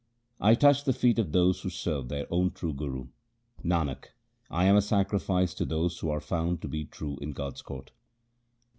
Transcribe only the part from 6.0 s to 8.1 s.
are found to be true in God's court.